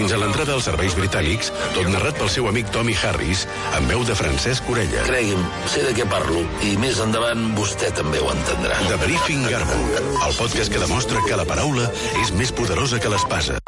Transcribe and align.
fins 0.00 0.14
a 0.16 0.18
l'entrada 0.20 0.54
als 0.56 0.64
serveis 0.64 0.94
britànics, 0.96 1.50
tot 1.74 1.88
narrat 1.92 2.16
pel 2.16 2.30
seu 2.32 2.46
amic 2.48 2.70
Tommy 2.72 2.94
Harris, 2.96 3.42
amb 3.76 3.90
veu 3.92 4.00
de 4.08 4.14
Francesc 4.16 4.68
Orella. 4.72 5.02
Cregui'm, 5.04 5.42
sé 5.68 5.82
de 5.84 5.92
què 5.98 6.06
parlo, 6.08 6.40
i 6.64 6.72
més 6.80 7.02
endavant 7.04 7.50
vostè 7.58 7.90
també 7.98 8.22
ho 8.22 8.30
entendrà. 8.32 8.78
The 8.88 8.96
Briefing 9.02 9.44
Garbo, 9.52 9.76
el 10.24 10.38
podcast 10.38 10.72
que 10.72 10.80
demostra 10.80 11.20
que 11.26 11.36
la 11.36 11.44
paraula 11.44 11.90
és 12.22 12.32
més 12.38 12.54
poderosa 12.56 12.96
que 12.96 13.12
l'espasa. 13.12 13.60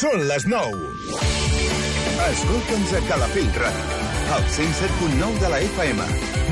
Són 0.00 0.26
les 0.32 0.48
9. 0.48 0.96
Escolta'ns 2.26 2.96
a 2.96 3.00
Calafell 3.06 3.48
Ràdio, 3.60 4.05
al 4.32 4.44
107.9 4.44 5.38
de 5.40 5.48
la 5.48 5.60
FM. 5.60 6.02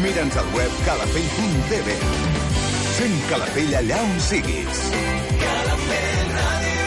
Mira'ns 0.02 0.36
al 0.36 0.46
web 0.54 0.70
calafell.tv. 0.84 1.88
Fem 2.98 3.14
Calafell 3.28 3.74
allà 3.80 4.02
on 4.02 4.20
siguis. 4.20 4.78
Calafell 5.42 6.28
Ràdio, 6.38 6.84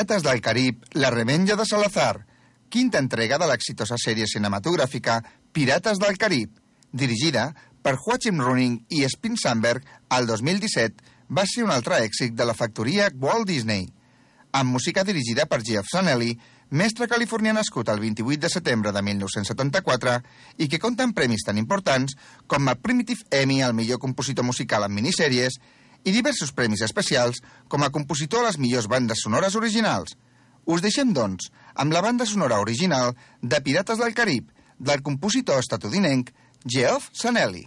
Pirates 0.00 0.22
del 0.22 0.40
Carib, 0.40 0.84
La 0.92 1.10
revenja 1.10 1.56
de 1.56 1.66
Salazar, 1.66 2.24
quinta 2.70 2.96
entrega 2.96 3.36
de 3.36 3.44
l'exitosa 3.44 3.98
sèrie 4.00 4.24
cinematogràfica 4.24 5.18
Pirates 5.52 5.98
del 6.00 6.16
Carib, 6.16 6.54
dirigida 6.90 7.50
per 7.84 7.98
Joachim 8.00 8.40
Running 8.40 8.78
i 8.96 9.02
Spin 9.12 9.36
Sandberg 9.36 9.84
al 10.08 10.24
2017, 10.24 11.04
va 11.28 11.44
ser 11.44 11.66
un 11.66 11.72
altre 11.74 11.98
èxit 12.00 12.32
de 12.32 12.46
la 12.48 12.54
factoria 12.56 13.10
Walt 13.12 13.44
Disney. 13.50 13.90
Amb 14.56 14.72
música 14.72 15.04
dirigida 15.04 15.44
per 15.44 15.60
Jeff 15.68 15.92
Sanelli, 15.92 16.32
mestre 16.70 17.04
californià 17.04 17.52
nascut 17.52 17.92
el 17.92 18.00
28 18.00 18.40
de 18.40 18.52
setembre 18.56 18.94
de 18.96 19.02
1974 19.04 20.16
i 20.64 20.70
que 20.72 20.80
compta 20.80 21.04
amb 21.04 21.18
premis 21.18 21.44
tan 21.44 21.60
importants 21.60 22.16
com 22.46 22.72
el 22.72 22.80
Primitive 22.80 23.28
Emmy 23.42 23.60
al 23.60 23.76
millor 23.76 24.00
compositor 24.00 24.48
musical 24.48 24.88
en 24.88 24.96
minissèries 24.96 25.60
i 26.04 26.12
diversos 26.14 26.52
premis 26.56 26.82
especials 26.86 27.42
com 27.68 27.84
a 27.84 27.90
compositor 27.94 28.44
a 28.44 28.50
les 28.50 28.58
millors 28.58 28.88
bandes 28.90 29.24
sonores 29.24 29.56
originals. 29.58 30.16
Us 30.66 30.84
deixem, 30.84 31.12
doncs, 31.16 31.50
amb 31.74 31.92
la 31.92 32.02
banda 32.04 32.26
sonora 32.28 32.60
original 32.60 33.14
de 33.42 33.60
Pirates 33.64 33.98
del 33.98 34.14
Carib, 34.14 34.50
del 34.78 35.02
compositor 35.02 35.60
estatudinenc 35.60 36.32
Geoff 36.64 37.10
Sanelli. 37.12 37.66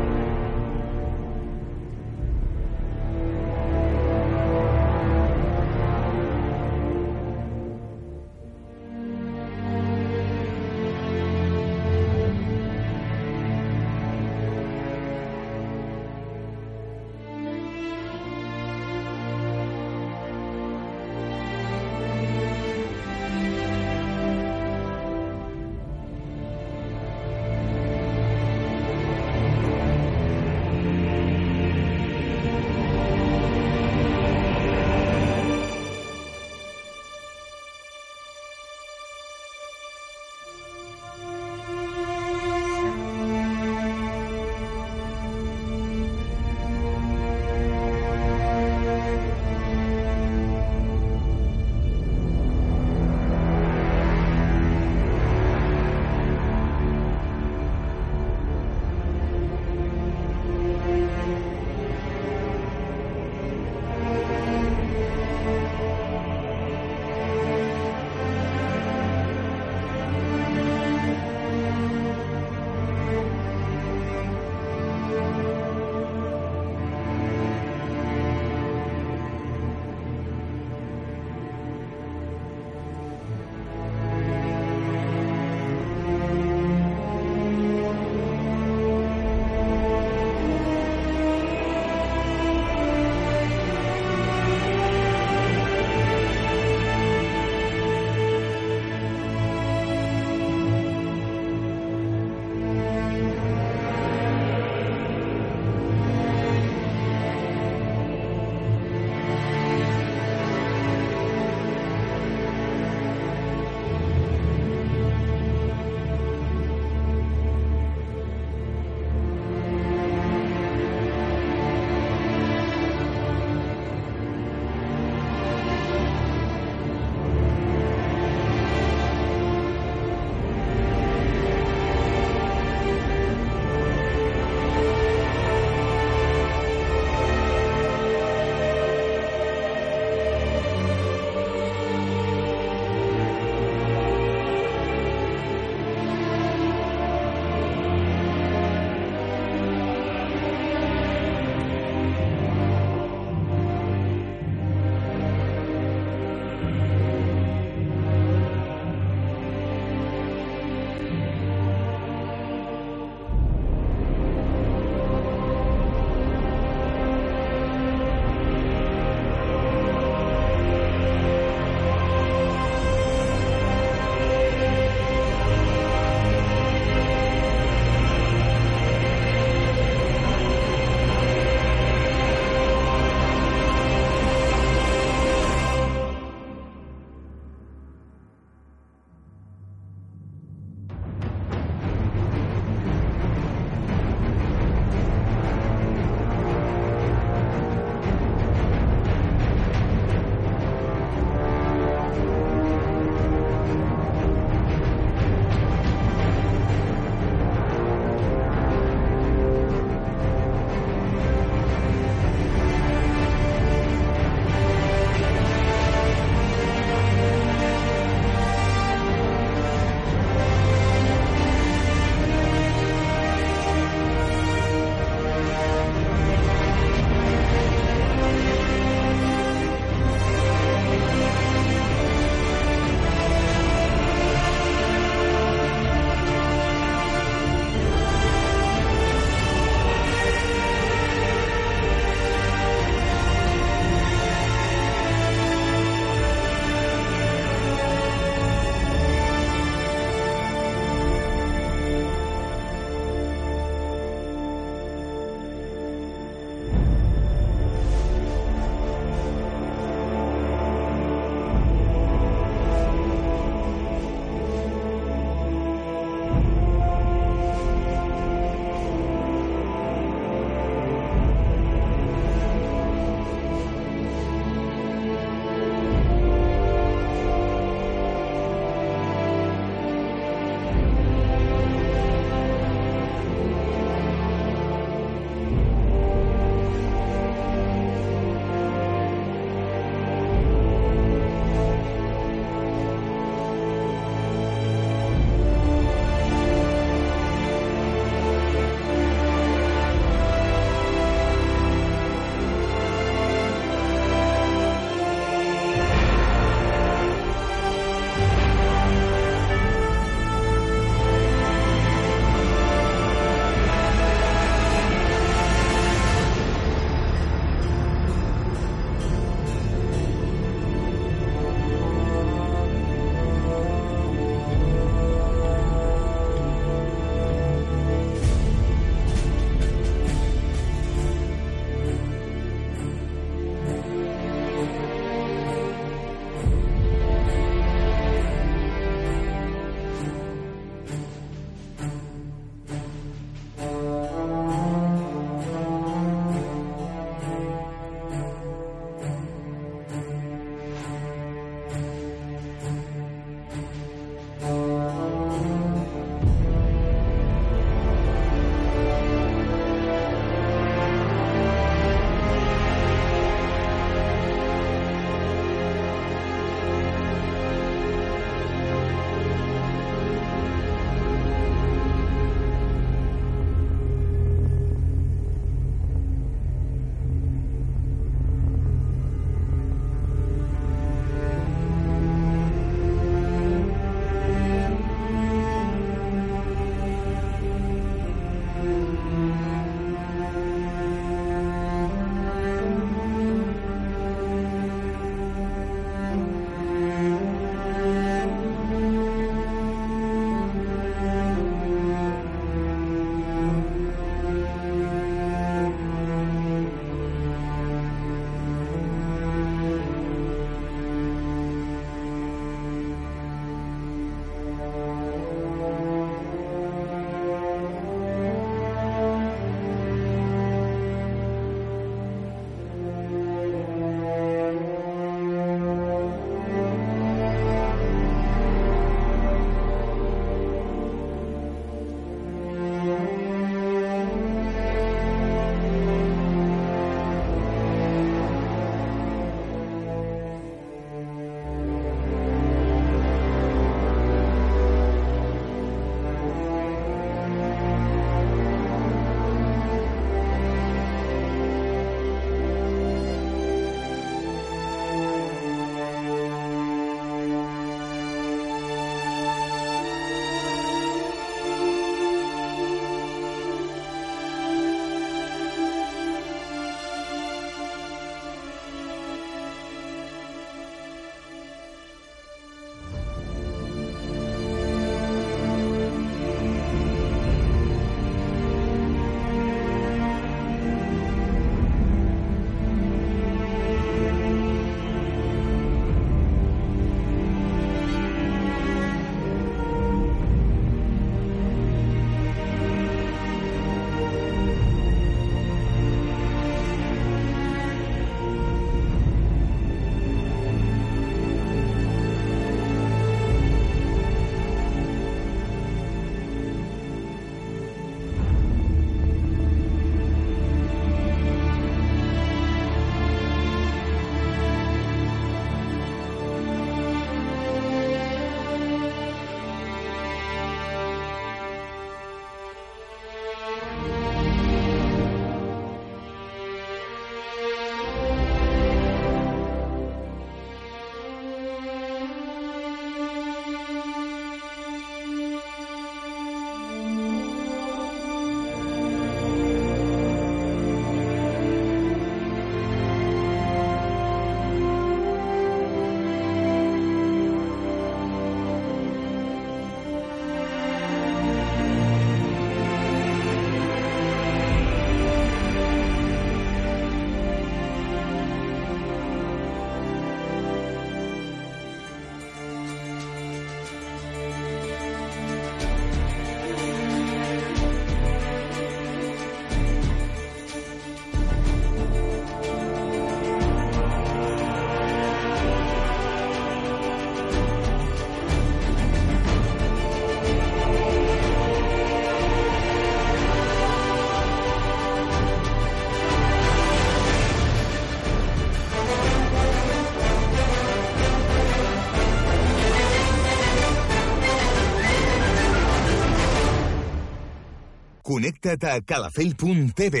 Connecta't 598.16 598.62
a 598.64 598.78
calafell.tv. 598.80 600.00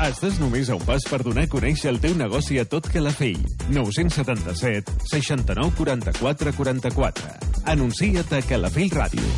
Estàs 0.00 0.38
només 0.40 0.70
a 0.72 0.78
un 0.78 0.84
pas 0.88 1.04
per 1.10 1.18
donar 1.26 1.42
a 1.44 1.50
conèixer 1.52 1.90
el 1.90 1.98
teu 2.00 2.14
negoci 2.16 2.56
a 2.56 2.64
tot 2.64 2.88
Calafell. 2.88 3.42
977 3.68 4.96
69 5.10 5.76
44 5.76 6.54
44. 6.56 7.36
Anuncia't 7.68 8.32
a 8.32 8.40
Calafell 8.48 8.96
Ràdio. 8.96 9.28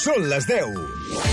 Són 0.00 0.30
les 0.32 0.48
10. 0.48 1.23